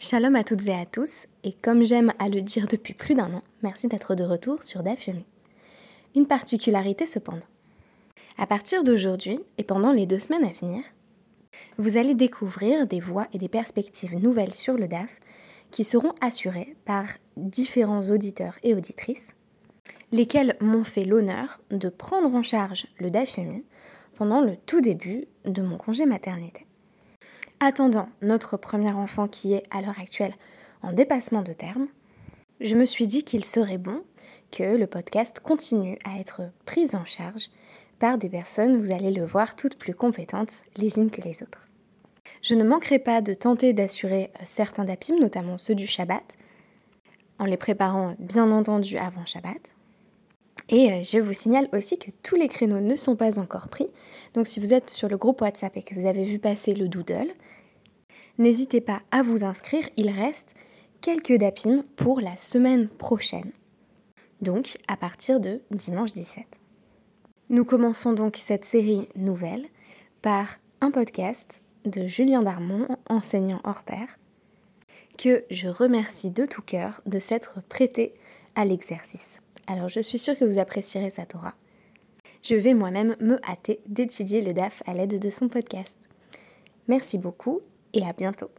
Shalom 0.00 0.36
à 0.36 0.44
toutes 0.44 0.64
et 0.68 0.74
à 0.74 0.86
tous, 0.86 1.26
et 1.42 1.52
comme 1.54 1.84
j'aime 1.84 2.12
à 2.20 2.28
le 2.28 2.40
dire 2.40 2.68
depuis 2.68 2.94
plus 2.94 3.16
d'un 3.16 3.34
an, 3.34 3.42
merci 3.64 3.88
d'être 3.88 4.14
de 4.14 4.22
retour 4.22 4.62
sur 4.62 4.84
Dafyomi. 4.84 5.24
Une 6.14 6.28
particularité 6.28 7.04
cependant. 7.04 7.48
À 8.38 8.46
partir 8.46 8.84
d'aujourd'hui 8.84 9.40
et 9.58 9.64
pendant 9.64 9.90
les 9.90 10.06
deux 10.06 10.20
semaines 10.20 10.44
à 10.44 10.52
venir, 10.52 10.84
vous 11.78 11.96
allez 11.96 12.14
découvrir 12.14 12.86
des 12.86 13.00
voies 13.00 13.26
et 13.32 13.38
des 13.38 13.48
perspectives 13.48 14.14
nouvelles 14.14 14.54
sur 14.54 14.74
le 14.74 14.86
DAF 14.86 15.18
qui 15.72 15.82
seront 15.82 16.12
assurées 16.20 16.76
par 16.84 17.06
différents 17.36 18.08
auditeurs 18.08 18.56
et 18.62 18.76
auditrices, 18.76 19.34
lesquels 20.12 20.56
m'ont 20.60 20.84
fait 20.84 21.04
l'honneur 21.04 21.58
de 21.72 21.88
prendre 21.88 22.32
en 22.32 22.44
charge 22.44 22.86
le 23.00 23.10
Dafyomi 23.10 23.64
pendant 24.14 24.42
le 24.42 24.54
tout 24.64 24.80
début 24.80 25.24
de 25.44 25.60
mon 25.60 25.76
congé 25.76 26.06
maternité 26.06 26.67
attendant 27.60 28.08
notre 28.22 28.56
premier 28.56 28.92
enfant 28.92 29.28
qui 29.28 29.54
est 29.54 29.64
à 29.70 29.80
l'heure 29.80 29.98
actuelle 30.00 30.34
en 30.82 30.92
dépassement 30.92 31.42
de 31.42 31.52
terme, 31.52 31.88
je 32.60 32.74
me 32.74 32.86
suis 32.86 33.06
dit 33.06 33.24
qu'il 33.24 33.44
serait 33.44 33.78
bon 33.78 34.02
que 34.50 34.76
le 34.76 34.86
podcast 34.86 35.40
continue 35.40 35.98
à 36.04 36.18
être 36.18 36.42
pris 36.64 36.94
en 36.94 37.04
charge 37.04 37.50
par 37.98 38.16
des 38.16 38.28
personnes, 38.28 38.80
vous 38.80 38.92
allez 38.92 39.10
le 39.10 39.24
voir, 39.24 39.56
toutes 39.56 39.76
plus 39.76 39.94
compétentes 39.94 40.62
les 40.76 40.98
unes 40.98 41.10
que 41.10 41.20
les 41.20 41.42
autres. 41.42 41.66
Je 42.42 42.54
ne 42.54 42.62
manquerai 42.62 43.00
pas 43.00 43.20
de 43.20 43.34
tenter 43.34 43.72
d'assurer 43.72 44.30
euh, 44.36 44.44
certains 44.46 44.84
DAPIM, 44.84 45.18
notamment 45.18 45.58
ceux 45.58 45.74
du 45.74 45.86
Shabbat, 45.86 46.22
en 47.40 47.44
les 47.44 47.56
préparant 47.56 48.14
bien 48.20 48.50
entendu 48.52 48.96
avant 48.96 49.26
Shabbat. 49.26 49.60
Et 50.68 50.92
euh, 50.92 51.02
je 51.02 51.18
vous 51.18 51.32
signale 51.32 51.68
aussi 51.72 51.98
que 51.98 52.10
tous 52.22 52.36
les 52.36 52.48
créneaux 52.48 52.80
ne 52.80 52.94
sont 52.94 53.16
pas 53.16 53.38
encore 53.40 53.68
pris. 53.68 53.88
Donc 54.34 54.46
si 54.46 54.60
vous 54.60 54.72
êtes 54.72 54.90
sur 54.90 55.08
le 55.08 55.16
groupe 55.16 55.40
WhatsApp 55.40 55.76
et 55.76 55.82
que 55.82 55.94
vous 55.94 56.06
avez 56.06 56.24
vu 56.24 56.38
passer 56.38 56.74
le 56.74 56.88
doodle, 56.88 57.32
n'hésitez 58.38 58.80
pas 58.80 59.02
à 59.10 59.22
vous 59.22 59.44
inscrire, 59.44 59.88
il 59.96 60.10
reste 60.10 60.54
quelques 61.00 61.36
DAPIM 61.36 61.82
pour 61.96 62.20
la 62.20 62.36
semaine 62.36 62.88
prochaine. 62.88 63.52
Donc 64.40 64.78
à 64.86 64.96
partir 64.96 65.40
de 65.40 65.60
dimanche 65.70 66.12
17. 66.12 66.44
Nous 67.50 67.64
commençons 67.64 68.12
donc 68.12 68.36
cette 68.36 68.64
série 68.64 69.08
nouvelle 69.16 69.66
par 70.22 70.58
un 70.80 70.90
podcast 70.90 71.62
de 71.84 72.06
Julien 72.06 72.42
Darmon, 72.42 72.86
enseignant 73.08 73.60
hors 73.64 73.82
pair, 73.82 74.06
que 75.16 75.44
je 75.50 75.68
remercie 75.68 76.30
de 76.30 76.46
tout 76.46 76.62
cœur 76.62 77.00
de 77.06 77.18
s'être 77.18 77.62
prêté 77.68 78.14
à 78.54 78.64
l'exercice. 78.64 79.40
Alors 79.66 79.88
je 79.88 80.00
suis 80.00 80.18
sûre 80.18 80.38
que 80.38 80.44
vous 80.44 80.58
apprécierez 80.58 81.10
sa 81.10 81.26
Torah. 81.26 81.54
Je 82.42 82.54
vais 82.54 82.74
moi-même 82.74 83.16
me 83.20 83.38
hâter 83.48 83.80
d'étudier 83.86 84.42
le 84.42 84.52
DAF 84.52 84.82
à 84.86 84.94
l'aide 84.94 85.18
de 85.18 85.30
son 85.30 85.48
podcast. 85.48 85.96
Merci 86.86 87.18
beaucoup 87.18 87.60
et 87.92 88.04
à 88.04 88.12
bientôt. 88.12 88.50